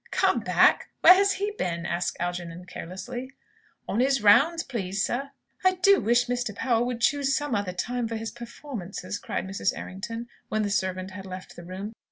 "Come 0.09 0.39
back! 0.39 0.89
Where 1.01 1.13
has 1.13 1.33
he 1.33 1.51
been?" 1.59 1.85
asked 1.85 2.17
Algernon, 2.19 2.65
carelessly. 2.65 3.33
"On 3.87 4.01
'is 4.01 4.23
rounds, 4.23 4.63
please, 4.63 5.05
sir." 5.05 5.29
"I 5.63 5.73
do 5.75 5.99
wish 5.99 6.25
Mr. 6.25 6.55
Powell 6.55 6.87
would 6.87 7.01
choose 7.01 7.35
some 7.37 7.53
other 7.53 7.71
time 7.73 8.07
for 8.07 8.15
his 8.15 8.31
performances!" 8.31 9.19
cried 9.19 9.45
Mrs. 9.45 9.77
Errington, 9.77 10.27
when 10.49 10.63
the 10.63 10.71
servant 10.71 11.11
had 11.11 11.27
left 11.27 11.55
the 11.55 11.63
room. 11.63 11.93